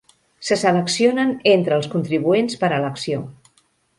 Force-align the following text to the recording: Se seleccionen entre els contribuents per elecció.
Se 0.47 0.55
seleccionen 0.61 1.33
entre 1.57 1.77
els 1.81 1.91
contribuents 1.95 2.59
per 2.65 2.73
elecció. 2.81 3.23